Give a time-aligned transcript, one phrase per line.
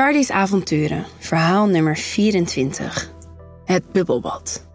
[0.00, 3.10] Charlie's avonturen, verhaal nummer 24.
[3.64, 4.66] Het bubbelbad.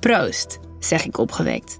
[0.00, 1.78] Proost, zeg ik opgewekt.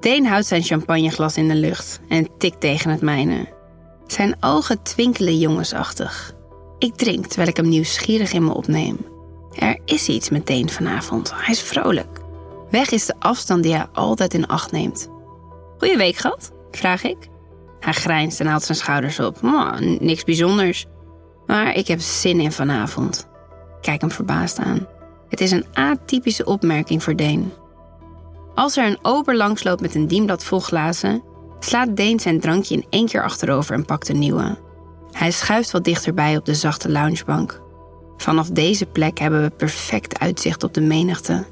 [0.00, 3.48] Deen houdt zijn champagneglas in de lucht en tikt tegen het mijne.
[4.06, 6.32] Zijn ogen twinkelen jongensachtig.
[6.78, 8.98] Ik drink terwijl ik hem nieuwsgierig in me opneem.
[9.54, 11.32] Er is iets met Deen vanavond.
[11.34, 12.20] Hij is vrolijk.
[12.70, 15.08] Weg is de afstand die hij altijd in acht neemt.
[15.78, 16.52] Goeie week gehad?
[16.70, 17.28] vraag ik.
[17.80, 19.42] Hij grijnst en haalt zijn schouders op.
[19.98, 20.86] Niks bijzonders.
[21.52, 23.28] Maar ik heb zin in vanavond.
[23.80, 24.86] Kijk hem verbaasd aan.
[25.28, 27.52] Het is een atypische opmerking voor Deen.
[28.54, 31.22] Als er een ober langsloopt met een dienblad vol glazen,
[31.60, 34.58] slaat Deen zijn drankje in één keer achterover en pakt een nieuwe.
[35.10, 37.60] Hij schuift wat dichterbij op de zachte loungebank.
[38.16, 41.44] Vanaf deze plek hebben we perfect uitzicht op de menigte.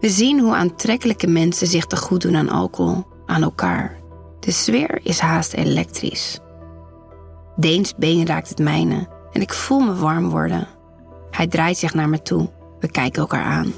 [0.00, 4.00] We zien hoe aantrekkelijke mensen zich te goed doen aan alcohol, aan elkaar.
[4.40, 6.40] De sfeer is haast elektrisch.
[7.56, 10.68] Deens been raakt het mijne en ik voel me warm worden.
[11.30, 12.50] Hij draait zich naar me toe.
[12.80, 13.72] We kijken elkaar aan.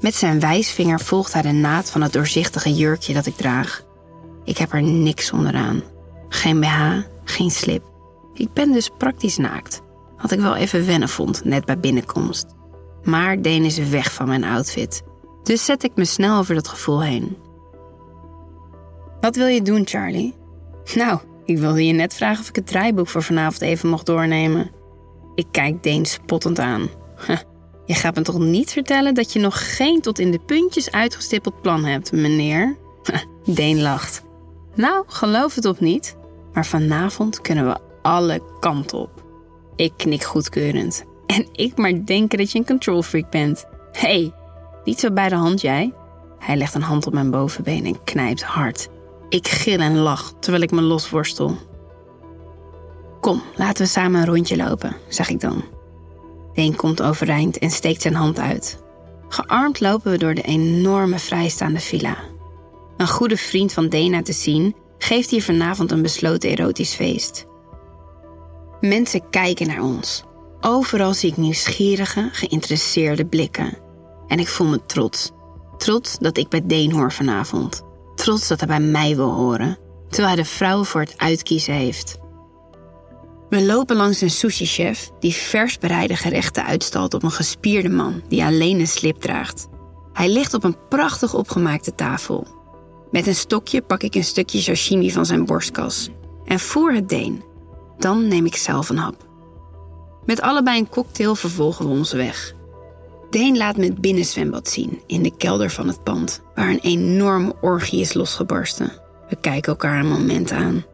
[0.00, 3.82] Met zijn wijsvinger volgt hij de naad van het doorzichtige jurkje dat ik draag.
[4.44, 5.82] Ik heb er niks onderaan.
[6.28, 7.84] Geen BH, geen slip.
[8.34, 9.82] Ik ben dus praktisch naakt.
[10.18, 12.46] Wat ik wel even wennen vond, net bij binnenkomst.
[13.02, 15.02] Maar Deen is weg van mijn outfit.
[15.42, 17.36] Dus zet ik me snel over dat gevoel heen.
[19.20, 20.34] Wat wil je doen, Charlie?
[20.94, 24.70] Nou, ik wilde je net vragen of ik het draaiboek voor vanavond even mocht doornemen.
[25.34, 26.88] Ik kijk Deen spottend aan.
[27.86, 31.62] Je gaat me toch niet vertellen dat je nog geen tot in de puntjes uitgestippeld
[31.62, 32.76] plan hebt, meneer?
[33.44, 34.22] Deen lacht.
[34.74, 36.16] Nou, geloof het of niet,
[36.52, 39.24] maar vanavond kunnen we alle kanten op.
[39.76, 41.04] Ik knik goedkeurend.
[41.26, 43.64] En ik maar denken dat je een control freak bent.
[43.92, 44.32] Hé, hey,
[44.84, 45.92] niet zo bij de hand jij.
[46.38, 48.88] Hij legt een hand op mijn bovenbeen en knijpt hard.
[49.34, 51.56] Ik gil en lach terwijl ik me losworstel.
[53.20, 55.64] Kom, laten we samen een rondje lopen, zeg ik dan.
[56.52, 58.82] Deen komt overeind en steekt zijn hand uit.
[59.28, 62.16] Gearmd lopen we door de enorme vrijstaande villa.
[62.96, 67.46] Een goede vriend van Dena te zien geeft hier vanavond een besloten erotisch feest.
[68.80, 70.24] Mensen kijken naar ons.
[70.60, 73.78] Overal zie ik nieuwsgierige, geïnteresseerde blikken.
[74.28, 75.30] En ik voel me trots.
[75.76, 77.92] Trots dat ik bij Deen hoor vanavond.
[78.24, 82.18] Trots dat hij bij mij wil horen, terwijl hij de vrouwen voor het uitkiezen heeft.
[83.48, 88.44] We lopen langs een sushi-chef die vers bereide gerechten uitstalt op een gespierde man die
[88.44, 89.68] alleen een slip draagt.
[90.12, 92.46] Hij ligt op een prachtig opgemaakte tafel.
[93.10, 96.10] Met een stokje pak ik een stukje sashimi van zijn borstkas
[96.44, 97.44] en voer het deen.
[97.98, 99.28] Dan neem ik zelf een hap.
[100.24, 102.54] Met allebei een cocktail vervolgen we onze weg.
[103.34, 107.54] Deen laat me het binnenzwembad zien in de kelder van het pand, waar een enorme
[107.60, 108.92] orgie is losgebarsten.
[109.28, 110.84] We kijken elkaar een moment aan.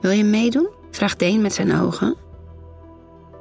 [0.00, 0.68] Wil je meedoen?
[0.90, 2.16] vraagt Deen met zijn ogen.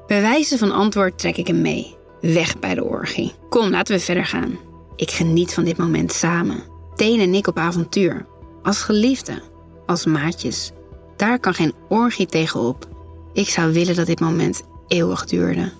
[0.07, 1.95] Bij wijze van antwoord trek ik hem mee.
[2.21, 3.33] Weg bij de orgie.
[3.49, 4.59] Kom, laten we verder gaan.
[4.95, 6.63] Ik geniet van dit moment samen.
[6.95, 8.25] Deen en ik op avontuur.
[8.63, 9.41] Als geliefden.
[9.85, 10.71] Als maatjes.
[11.15, 12.87] Daar kan geen orgie tegenop.
[13.33, 15.71] Ik zou willen dat dit moment eeuwig duurde.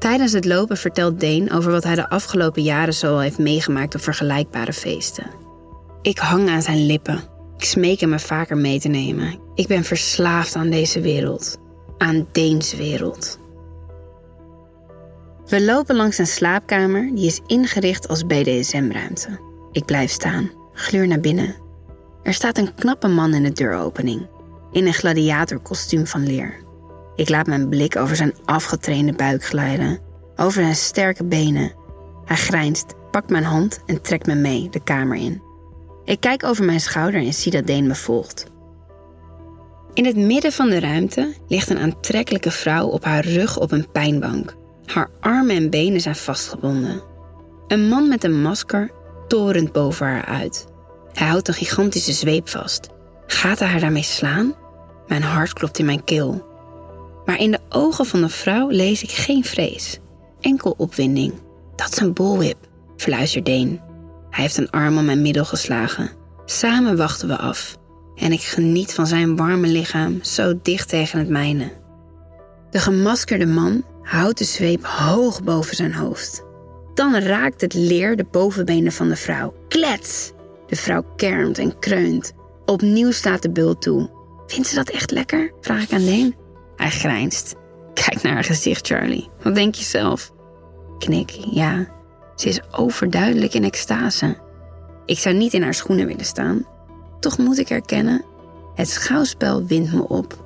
[0.00, 4.00] Tijdens het lopen vertelt Deen over wat hij de afgelopen jaren zo heeft meegemaakt op
[4.00, 5.30] vergelijkbare feesten.
[6.02, 7.20] Ik hang aan zijn lippen.
[7.56, 9.38] Ik smeek hem me vaker mee te nemen.
[9.54, 11.58] Ik ben verslaafd aan deze wereld.
[11.98, 13.38] Aan Deens wereld.
[15.46, 19.40] We lopen langs een slaapkamer die is ingericht als BDSM-ruimte.
[19.72, 21.54] Ik blijf staan, gluur naar binnen.
[22.22, 24.26] Er staat een knappe man in de deuropening,
[24.72, 26.68] in een gladiatorkostuum van leer.
[27.20, 29.98] Ik laat mijn blik over zijn afgetrainde buik glijden,
[30.36, 31.72] over zijn sterke benen.
[32.24, 35.42] Hij grijnst, pakt mijn hand en trekt me mee de kamer in.
[36.04, 38.46] Ik kijk over mijn schouder en zie dat Deen me volgt.
[39.94, 43.90] In het midden van de ruimte ligt een aantrekkelijke vrouw op haar rug op een
[43.90, 44.56] pijnbank.
[44.84, 47.02] Haar armen en benen zijn vastgebonden.
[47.68, 48.90] Een man met een masker
[49.28, 50.66] torent boven haar uit.
[51.12, 52.88] Hij houdt een gigantische zweep vast.
[53.26, 54.54] Gaat hij haar daarmee slaan?
[55.06, 56.48] Mijn hart klopt in mijn keel.
[57.40, 59.98] In de ogen van de vrouw lees ik geen vrees,
[60.40, 61.32] enkel opwinding.
[61.76, 62.56] Dat is een bullwhip,
[62.96, 63.80] fluistert Deen.
[64.30, 66.10] Hij heeft een arm om mijn middel geslagen.
[66.44, 67.76] Samen wachten we af.
[68.14, 71.72] En ik geniet van zijn warme lichaam zo dicht tegen het mijne.
[72.70, 76.44] De gemaskerde man houdt de zweep hoog boven zijn hoofd.
[76.94, 79.54] Dan raakt het leer de bovenbenen van de vrouw.
[79.68, 80.32] Klets!
[80.66, 82.32] De vrouw kermt en kreunt.
[82.64, 84.10] Opnieuw staat de bult toe.
[84.46, 85.52] Vindt ze dat echt lekker?
[85.60, 86.39] Vraag ik aan Deen.
[86.80, 87.54] Hij grijnst.
[87.94, 89.28] Kijk naar haar gezicht, Charlie.
[89.42, 90.32] Wat denk je zelf?
[90.98, 91.86] Knik, ja.
[92.34, 94.36] Ze is overduidelijk in extase.
[95.06, 96.66] Ik zou niet in haar schoenen willen staan.
[97.18, 98.24] Toch moet ik erkennen,
[98.74, 100.44] het schouwspel wint me op.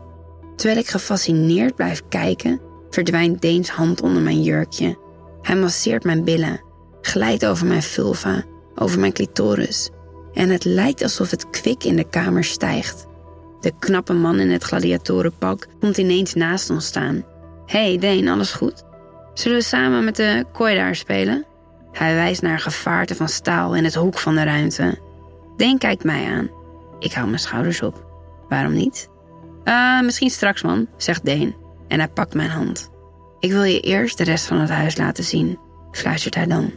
[0.57, 2.61] Terwijl ik gefascineerd blijf kijken,
[2.91, 4.99] verdwijnt Deens hand onder mijn jurkje.
[5.43, 6.63] Hij masseert mijn billen,
[7.01, 8.45] glijdt over mijn vulva,
[8.75, 9.91] over mijn clitoris.
[10.33, 13.07] En het lijkt alsof het kwik in de kamer stijgt.
[13.65, 17.25] De knappe man in het gladiatorenpak komt ineens naast ons staan.
[17.67, 18.85] hey, Deen, alles goed?
[19.35, 21.45] Zullen we samen met de kooi daar spelen?
[21.93, 24.99] Hij wijst naar gevaarte van staal in het hoek van de ruimte.
[25.57, 26.51] Deen kijkt mij aan.
[26.99, 28.05] Ik hou mijn schouders op.
[28.49, 29.09] Waarom niet?
[29.65, 31.55] Uh, misschien straks, man, zegt Deen.
[31.89, 32.91] En hij pakt mijn hand.
[33.41, 35.59] Ik wil je eerst de rest van het huis laten zien,
[35.91, 36.73] fluistert hij dan.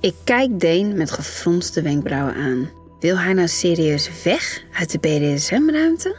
[0.00, 2.68] Ik kijk Deen met gefronste wenkbrauwen aan.
[3.04, 6.16] Wil hij nou serieus weg uit de BDSM-ruimte?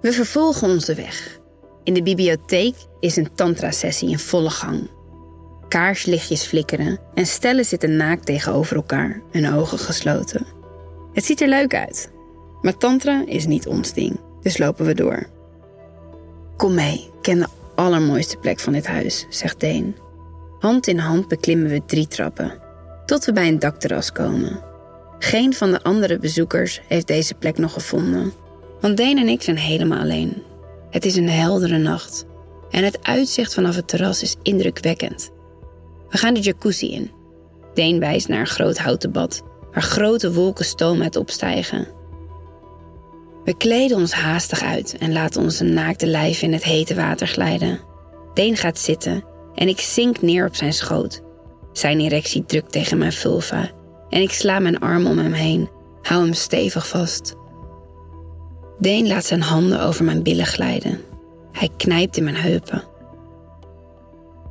[0.00, 1.38] We vervolgen onze weg.
[1.82, 4.90] In de bibliotheek is een tantra-sessie in volle gang.
[5.68, 10.46] Kaarslichtjes flikkeren en stellen zitten naakt tegenover elkaar, hun ogen gesloten.
[11.12, 12.10] Het ziet er leuk uit,
[12.60, 15.26] maar tantra is niet ons ding, dus lopen we door.
[16.56, 19.96] Kom mee, ken de allermooiste plek van dit huis, zegt Deen.
[20.58, 22.58] Hand in hand beklimmen we drie trappen,
[23.06, 24.72] tot we bij een dakterras komen.
[25.18, 28.32] Geen van de andere bezoekers heeft deze plek nog gevonden,
[28.80, 30.42] want Deen en ik zijn helemaal alleen.
[30.90, 32.24] Het is een heldere nacht
[32.70, 35.30] en het uitzicht vanaf het terras is indrukwekkend.
[36.08, 37.10] We gaan de jacuzzi in.
[37.74, 41.88] Deen wijst naar een groot houten bad waar grote wolken stoom uit opstijgen.
[43.44, 47.80] We kleden ons haastig uit en laten onze naakte lijf in het hete water glijden.
[48.34, 49.24] Deen gaat zitten
[49.54, 51.22] en ik zink neer op zijn schoot.
[51.72, 53.70] Zijn erectie drukt tegen mijn vulva
[54.14, 55.68] en ik sla mijn arm om hem heen,
[56.02, 57.34] hou hem stevig vast.
[58.78, 61.00] Deen laat zijn handen over mijn billen glijden.
[61.52, 62.82] Hij knijpt in mijn heupen.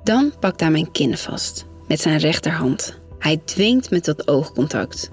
[0.03, 2.99] Dan pakt hij mijn kin vast met zijn rechterhand.
[3.19, 5.11] Hij dwingt me tot oogcontact.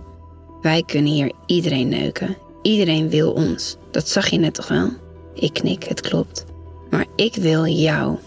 [0.61, 2.37] Wij kunnen hier iedereen neuken.
[2.62, 3.76] Iedereen wil ons.
[3.91, 4.88] Dat zag je net toch wel?
[5.35, 6.44] Ik knik, het klopt.
[6.91, 8.19] Maar ik wil jou.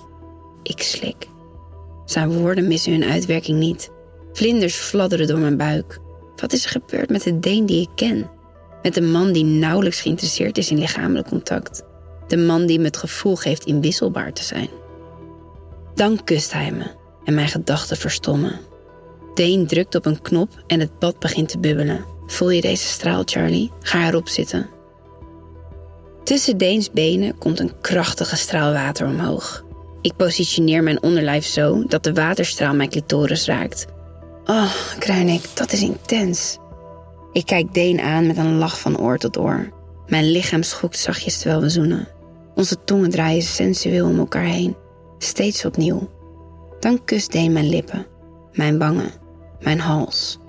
[0.61, 1.27] Ik slik.
[2.05, 3.91] Zijn woorden missen hun uitwerking niet.
[4.33, 6.01] Vlinders fladderen door mijn buik.
[6.35, 8.29] Wat is er gebeurd met de Deen die ik ken?
[8.81, 11.83] Met de man die nauwelijks geïnteresseerd is in lichamelijk contact.
[12.27, 14.69] De man die me het gevoel geeft inwisselbaar te zijn.
[15.95, 16.85] Dan kust hij me
[17.23, 18.59] en mijn gedachten verstommen.
[19.33, 22.05] Deen drukt op een knop en het bad begint te bubbelen.
[22.25, 23.71] Voel je deze straal, Charlie?
[23.79, 24.69] Ga erop zitten.
[26.23, 29.63] Tussen Deens benen komt een krachtige straal water omhoog.
[30.01, 33.85] Ik positioneer mijn onderlijf zo dat de waterstraal mijn clitoris raakt.
[34.45, 36.57] Oh, kruin ik, dat is intens.
[37.31, 39.69] Ik kijk Deen aan met een lach van oor tot oor.
[40.07, 42.07] Mijn lichaam schokt zachtjes terwijl we zoenen.
[42.55, 44.75] Onze tongen draaien sensueel om elkaar heen,
[45.17, 46.09] steeds opnieuw.
[46.79, 48.05] Dan kust Deen mijn lippen,
[48.53, 49.11] mijn wangen,
[49.59, 50.39] mijn hals.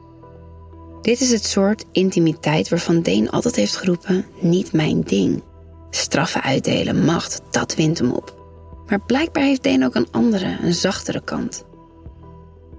[1.02, 5.42] Dit is het soort intimiteit waarvan Deen altijd heeft geroepen: niet mijn ding.
[5.90, 8.42] Straffen uitdelen, macht, dat wint hem op.
[8.86, 11.64] Maar blijkbaar heeft Deen ook een andere, een zachtere kant.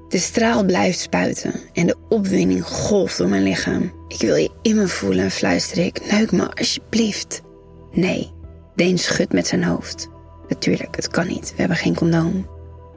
[0.09, 3.93] De straal blijft spuiten en de opwinding golft door mijn lichaam.
[4.07, 6.11] Ik wil je in me voelen, fluister ik.
[6.11, 7.41] Neuk me alsjeblieft.
[7.91, 8.33] Nee,
[8.75, 10.09] Deen schudt met zijn hoofd.
[10.47, 11.49] Natuurlijk, het kan niet.
[11.49, 12.47] We hebben geen condoom.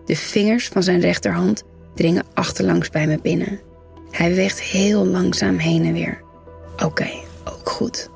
[0.05, 1.63] De vingers van zijn rechterhand
[1.95, 3.61] dringen achterlangs bij me binnen.
[4.11, 6.23] Hij weegt heel langzaam heen en weer.
[6.85, 7.09] Oké,
[7.45, 8.11] ook goed.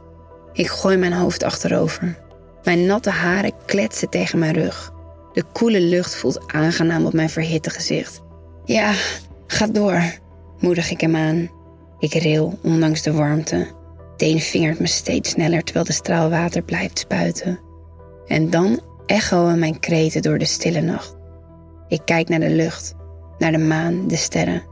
[0.52, 2.18] Ik gooi mijn hoofd achterover.
[2.64, 4.92] Mijn natte haren kletsen tegen mijn rug.
[5.32, 8.20] De koele lucht voelt aangenaam op mijn verhitte gezicht.
[8.64, 8.94] Ja,
[9.46, 10.02] ga door,
[10.60, 11.50] moedig ik hem aan.
[11.98, 13.66] Ik ril, ondanks de warmte.
[14.16, 17.60] Deen vingert me steeds sneller terwijl de straal water blijft spuiten.
[18.26, 21.16] En dan echoen mijn kreten door de stille nacht.
[21.88, 22.94] Ik kijk naar de lucht,
[23.38, 24.62] naar de maan, de sterren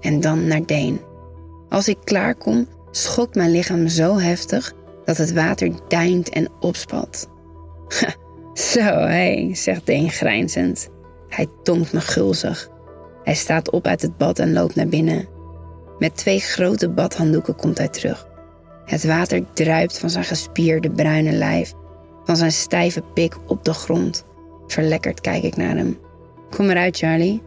[0.00, 1.00] en dan naar Deen.
[1.68, 4.72] Als ik klaarkom, schokt mijn lichaam zo heftig
[5.04, 7.28] dat het water deint en opspat.
[8.54, 10.88] Zo, hé, hey, zegt Deen grijnzend.
[11.28, 12.70] Hij tongt me gulzig.
[13.24, 15.28] Hij staat op uit het bad en loopt naar binnen.
[15.98, 18.28] Met twee grote badhanddoeken komt hij terug.
[18.84, 21.72] Het water druipt van zijn gespierde bruine lijf,
[22.24, 24.24] van zijn stijve pik op de grond.
[24.66, 25.98] Verlekkerd kijk ik naar hem.
[26.50, 27.42] Kom eruit, Charlie.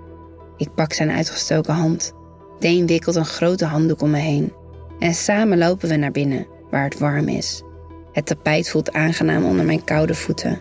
[0.58, 2.14] Ik pak zijn uitgestoken hand.
[2.60, 4.54] Deen wikkelt een grote handdoek om me heen.
[5.00, 7.64] En samen lopen we naar binnen, waar het warm is.
[8.12, 10.60] Het tapijt voelt aangenaam onder mijn koude voeten.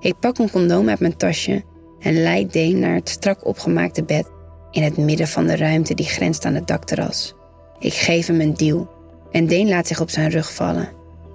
[0.00, 1.62] Ik pak een condoom uit mijn tasje
[1.98, 4.30] en leid Deen naar het strak opgemaakte bed
[4.70, 7.34] in het midden van de ruimte die grenst aan het dakterras.
[7.78, 8.88] Ik geef hem een duw
[9.30, 10.88] en Deen laat zich op zijn rug vallen.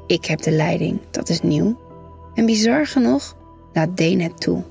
[0.07, 1.79] Ik heb de leiding, dat is nieuw.
[2.33, 3.35] En bizar genoeg
[3.73, 4.63] laat Deen het toe.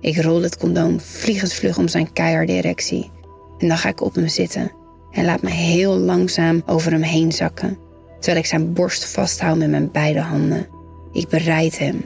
[0.00, 3.10] Ik rol het condoom vliegensvlug om zijn keiharde erectie.
[3.58, 4.72] En dan ga ik op hem zitten
[5.10, 7.78] en laat me heel langzaam over hem heen zakken,
[8.18, 10.66] terwijl ik zijn borst vasthoud met mijn beide handen.
[11.12, 12.04] Ik bereid hem.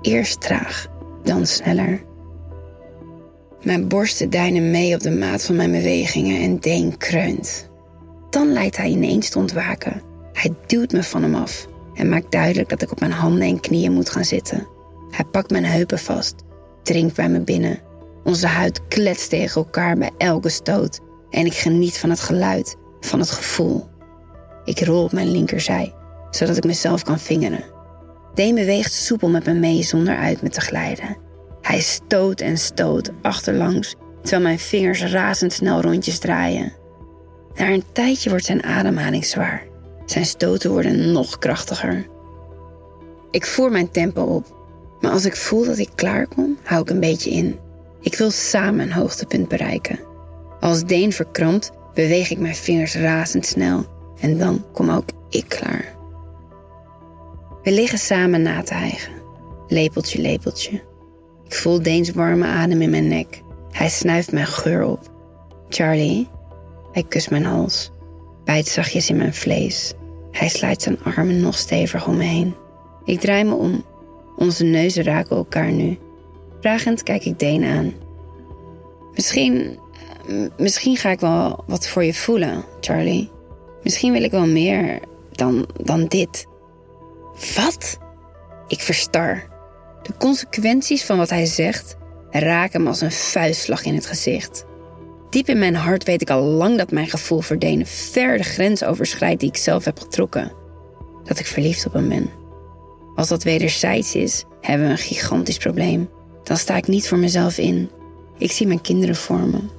[0.00, 0.86] Eerst traag,
[1.22, 2.02] dan sneller.
[3.64, 7.70] Mijn borsten deinen mee op de maat van mijn bewegingen en Deen kreunt.
[8.30, 10.02] Dan lijkt hij ineens te ontwaken.
[10.32, 13.60] Hij duwt me van hem af en maakt duidelijk dat ik op mijn handen en
[13.60, 14.66] knieën moet gaan zitten.
[15.10, 16.34] Hij pakt mijn heupen vast,
[16.82, 17.78] dringt bij me binnen.
[18.24, 23.18] Onze huid kletst tegen elkaar bij elke stoot en ik geniet van het geluid, van
[23.18, 23.88] het gevoel.
[24.64, 25.94] Ik rol op mijn linkerzij,
[26.30, 27.64] zodat ik mezelf kan vingeren.
[28.34, 31.16] Deen beweegt soepel met me mee zonder uit me te glijden.
[31.64, 36.72] Hij stoot en stoot achterlangs, terwijl mijn vingers razendsnel rondjes draaien.
[37.54, 39.66] Na een tijdje wordt zijn ademhaling zwaar.
[40.06, 42.06] Zijn stoten worden nog krachtiger.
[43.30, 44.56] Ik voer mijn tempo op,
[45.00, 47.58] maar als ik voel dat ik klaar kom, hou ik een beetje in.
[48.00, 49.98] Ik wil samen een hoogtepunt bereiken.
[50.60, 53.84] Als Deen verkrampt, beweeg ik mijn vingers razendsnel
[54.20, 55.94] en dan kom ook ik klaar.
[57.62, 59.12] We liggen samen na te hijgen,
[59.68, 60.92] lepeltje, lepeltje.
[61.46, 63.42] Ik voel Deens warme adem in mijn nek.
[63.70, 65.10] Hij snuift mijn geur op.
[65.68, 66.28] Charlie,
[66.92, 67.90] hij kust mijn hals,
[68.44, 69.94] bijt zachtjes in mijn vlees.
[70.30, 72.54] Hij sluit zijn armen nog steviger om me heen.
[73.04, 73.84] Ik draai me om.
[74.36, 75.98] Onze neuzen raken elkaar nu.
[76.60, 77.92] Vragend kijk ik Deen aan.
[79.14, 79.78] Misschien,
[80.56, 83.30] misschien ga ik wel wat voor je voelen, Charlie.
[83.82, 85.00] Misschien wil ik wel meer
[85.32, 86.46] dan, dan dit.
[87.56, 87.98] Wat?
[88.66, 89.52] Ik verstar.
[90.04, 91.96] De consequenties van wat hij zegt
[92.30, 94.64] raken me als een vuistslag in het gezicht.
[95.30, 98.42] Diep in mijn hart weet ik al lang dat mijn gevoel voor Denen ver de
[98.42, 100.52] grens overschrijdt die ik zelf heb getrokken.
[101.24, 102.30] Dat ik verliefd op hem ben.
[103.14, 106.10] Als dat wederzijds is, hebben we een gigantisch probleem.
[106.42, 107.90] Dan sta ik niet voor mezelf in.
[108.38, 109.70] Ik zie mijn kinderen vormen.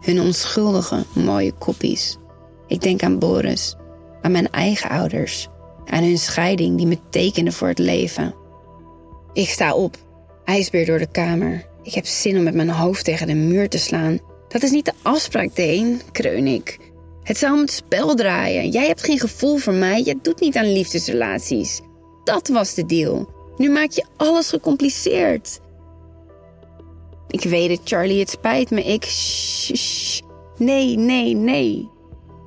[0.00, 2.18] Hun onschuldige, mooie koppies.
[2.66, 3.76] Ik denk aan Boris,
[4.20, 5.48] aan mijn eigen ouders,
[5.86, 8.34] aan hun scheiding die me tekende voor het leven.
[9.32, 9.96] Ik sta op,
[10.44, 11.66] ijsbeer door de kamer.
[11.82, 14.18] Ik heb zin om met mijn hoofd tegen de muur te slaan.
[14.48, 16.78] Dat is niet de afspraak, Deen, kreun ik.
[17.22, 18.70] Het zou om het spel draaien.
[18.70, 20.02] Jij hebt geen gevoel voor mij.
[20.04, 21.80] Je doet niet aan liefdesrelaties.
[22.24, 23.28] Dat was de deal.
[23.56, 25.60] Nu maak je alles gecompliceerd.
[27.28, 28.82] Ik weet het, Charlie, het spijt me.
[28.82, 29.06] Ik.
[30.56, 31.88] Nee, nee, nee.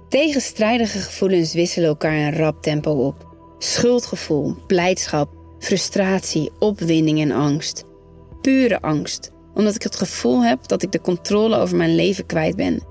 [0.10, 3.34] Tegenstrijdige gevoelens wisselen elkaar in rap tempo op.
[3.58, 5.30] Schuldgevoel, blijdschap,
[5.66, 7.84] frustratie, opwinding en angst.
[8.42, 12.56] Pure angst, omdat ik het gevoel heb dat ik de controle over mijn leven kwijt
[12.56, 12.84] ben.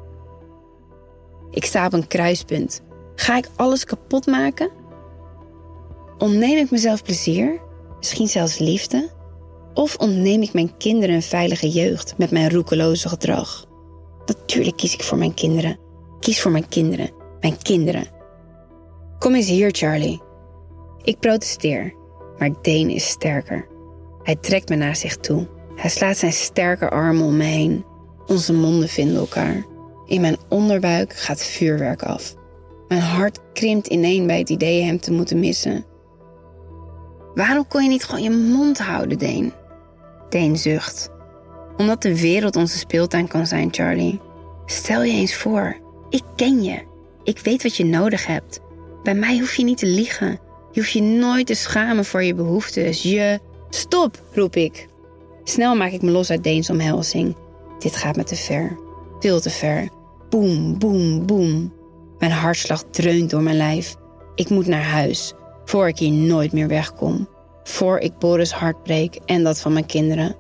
[1.50, 2.83] Ik sta op een kruispunt.
[3.14, 4.71] Ga ik alles kapot maken?
[6.19, 7.61] Ontneem ik mezelf plezier,
[7.99, 9.11] misschien zelfs liefde?
[9.75, 13.64] Of ontneem ik mijn kinderen een veilige jeugd met mijn roekeloze gedrag?
[14.26, 15.78] Natuurlijk kies ik voor mijn kinderen.
[16.21, 17.11] Kies voor mijn kinderen.
[17.40, 18.07] Mijn kinderen.
[19.19, 20.23] Kom eens hier, Charlie.
[21.02, 21.95] Ik protesteer,
[22.38, 23.67] maar Dane is sterker.
[24.23, 25.49] Hij trekt me naar zich toe.
[25.76, 27.85] Hij slaat zijn sterke armen om me heen.
[28.26, 29.64] Onze monden vinden elkaar.
[30.07, 32.35] In mijn onderbuik gaat vuurwerk af.
[32.88, 35.85] Mijn hart krimpt ineen bij het idee hem te moeten missen.
[37.35, 39.53] Waarom kon je niet gewoon je mond houden, Deen?
[40.29, 41.11] Deen zucht.
[41.76, 44.21] Omdat de wereld onze speeltuin kan zijn, Charlie.
[44.67, 45.76] Stel je eens voor,
[46.09, 46.83] ik ken je.
[47.23, 48.61] Ik weet wat je nodig hebt.
[49.03, 50.38] Bij mij hoef je niet te liegen.
[50.75, 53.02] Je hoeft je nooit te schamen voor je behoeftes.
[53.02, 53.40] Je.
[53.71, 54.88] Stop, roep ik.
[55.45, 57.37] Snel maak ik me los uit Deens omhelzing.
[57.78, 58.78] Dit gaat me te ver.
[59.21, 59.88] Veel te ver.
[60.31, 61.73] Boem, boem, boem.
[62.19, 63.95] Mijn hartslag dreunt door mijn lijf.
[64.35, 65.33] Ik moet naar huis,
[65.64, 67.28] voor ik hier nooit meer wegkom.
[67.64, 70.37] Voor ik Boris hart breek en dat van mijn kinderen.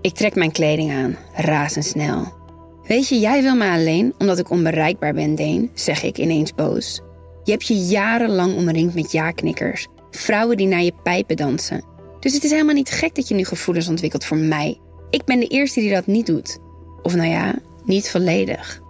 [0.00, 2.32] Ik trek mijn kleding aan, razendsnel.
[2.86, 7.00] Weet je, jij wil mij alleen omdat ik onbereikbaar ben, Deen, zeg ik ineens boos.
[7.44, 9.86] Je hebt je jarenlang omringd met ja-knikkers.
[10.10, 11.84] Vrouwen die naar je pijpen dansen.
[12.20, 14.80] Dus het is helemaal niet gek dat je nu gevoelens ontwikkelt voor mij.
[15.10, 16.58] Ik ben de eerste die dat niet doet.
[17.02, 18.80] Of nou ja, niet volledig.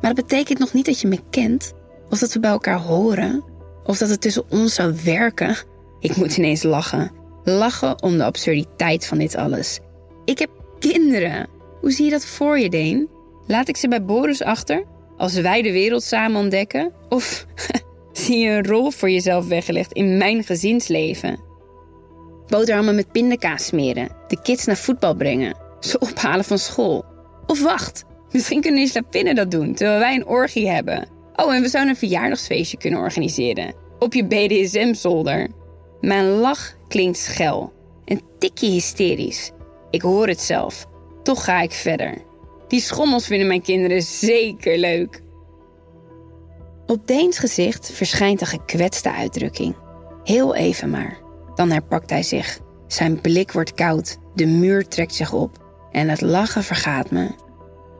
[0.00, 1.72] Maar dat betekent nog niet dat je me kent.
[2.10, 3.44] Of dat we bij elkaar horen.
[3.84, 5.56] Of dat het tussen ons zou werken.
[6.00, 7.12] Ik moet ineens lachen.
[7.44, 9.80] Lachen om de absurditeit van dit alles.
[10.24, 11.48] Ik heb kinderen.
[11.80, 13.08] Hoe zie je dat voor je, Deen?
[13.46, 14.84] Laat ik ze bij Boris achter?
[15.16, 16.92] Als wij de wereld samen ontdekken?
[17.08, 17.46] Of
[18.18, 21.40] zie je een rol voor jezelf weggelegd in mijn gezinsleven?
[22.46, 27.04] Boterhammen met pindakaas smeren, de kids naar voetbal brengen, ze ophalen van school.
[27.46, 31.08] Of wacht, misschien kunnen die slapinnen dat doen terwijl wij een orgie hebben.
[31.36, 33.74] Oh, en we zouden een verjaardagsfeestje kunnen organiseren.
[33.98, 35.48] Op je BDSM-zolder.
[36.00, 37.72] Mijn lach klinkt schel.
[38.04, 39.50] Een tikje hysterisch.
[39.90, 40.86] Ik hoor het zelf.
[41.22, 42.14] Toch ga ik verder.
[42.68, 45.22] Die schommels vinden mijn kinderen zeker leuk.
[46.86, 49.76] Op Deens gezicht verschijnt een gekwetste uitdrukking.
[50.24, 51.18] Heel even maar.
[51.54, 52.58] Dan herpakt hij zich.
[52.86, 57.28] Zijn blik wordt koud De muur trekt zich op en het lachen vergaat me.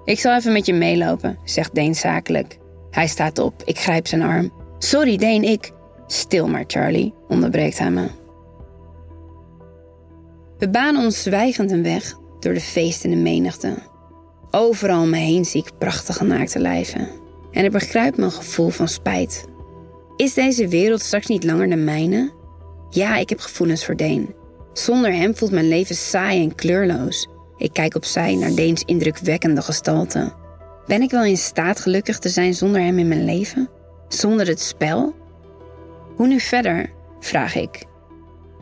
[0.04, 2.58] Ik zal even met je meelopen, zegt Deen zakelijk.
[2.90, 4.52] Hij staat op, ik grijp zijn arm.
[4.78, 5.72] Sorry, Deen, ik.
[6.06, 8.08] Stil maar, Charlie, onderbreekt hij me.
[10.58, 13.74] We banen ons zwijgend een weg door de feestende menigte.
[14.50, 17.08] Overal om me heen zie ik prachtige naakte lijven.
[17.54, 19.44] En begrijpt me een gevoel van spijt.
[20.16, 22.32] Is deze wereld straks niet langer de mijne?
[22.90, 24.34] Ja, ik heb gevoelens voor Deen.
[24.72, 27.28] Zonder hem voelt mijn leven saai en kleurloos.
[27.56, 30.32] Ik kijk opzij naar Deens indrukwekkende gestalte.
[30.86, 33.68] Ben ik wel in staat gelukkig te zijn zonder hem in mijn leven?
[34.08, 35.14] Zonder het spel?
[36.16, 36.90] Hoe nu verder?
[37.20, 37.84] vraag ik.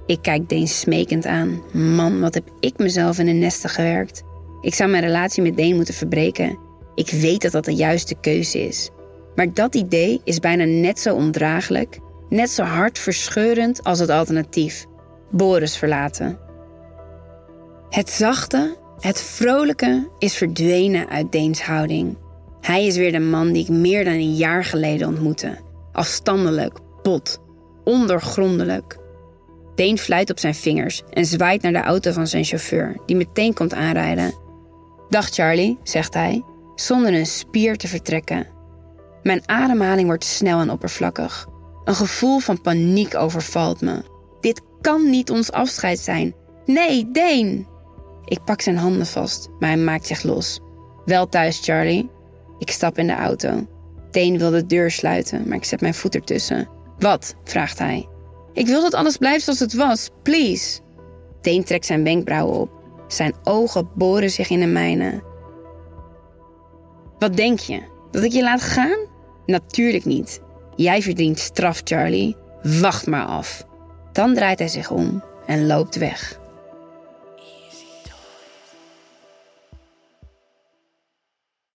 [0.06, 1.62] Ik kijk Deen smekend aan.
[1.72, 4.22] Man, wat heb ik mezelf in een nesten gewerkt.
[4.60, 6.58] Ik zou mijn relatie met Deen moeten verbreken.
[6.94, 8.90] Ik weet dat dat de juiste keuze is.
[9.34, 14.86] Maar dat idee is bijna net zo ondraaglijk, net zo hartverscheurend als het alternatief:
[15.30, 16.38] Boris verlaten.
[17.88, 22.16] Het zachte, het vrolijke is verdwenen uit Deens houding.
[22.60, 25.58] Hij is weer de man die ik meer dan een jaar geleden ontmoette.
[25.92, 27.38] Afstandelijk, bot,
[27.84, 28.98] ondergrondelijk.
[29.74, 33.54] Deen fluit op zijn vingers en zwaait naar de auto van zijn chauffeur, die meteen
[33.54, 34.34] komt aanrijden.
[35.08, 36.44] Dag Charlie, zegt hij,
[36.74, 38.46] zonder een spier te vertrekken.
[39.22, 41.46] Mijn ademhaling wordt snel en oppervlakkig.
[41.84, 44.02] Een gevoel van paniek overvalt me.
[44.40, 46.34] Dit kan niet ons afscheid zijn.
[46.64, 47.66] Nee, Deen!
[48.24, 50.60] Ik pak zijn handen vast, maar hij maakt zich los.
[51.04, 52.10] Wel thuis, Charlie.
[52.58, 53.66] Ik stap in de auto.
[54.10, 56.68] Deen wil de deur sluiten, maar ik zet mijn voet ertussen.
[56.98, 57.34] Wat?
[57.44, 58.08] vraagt hij.
[58.52, 60.80] Ik wil dat alles blijft zoals het was, please.
[61.40, 62.70] Deen trekt zijn wenkbrauwen op.
[63.08, 65.22] Zijn ogen boren zich in de mijne.
[67.22, 67.82] Wat denk je?
[68.10, 68.98] Dat ik je laat gaan?
[69.46, 70.40] Natuurlijk niet.
[70.76, 72.36] Jij verdient straf, Charlie.
[72.62, 73.64] Wacht maar af.
[74.12, 76.38] Dan draait hij zich om en loopt weg.